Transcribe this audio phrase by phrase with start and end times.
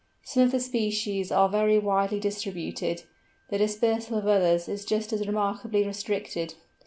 [0.23, 3.03] Some of the species are very widely distributed;
[3.51, 6.55] the dispersal of others is just as remarkably restricted.